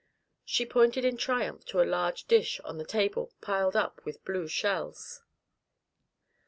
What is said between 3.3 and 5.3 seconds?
piled up with blue shells.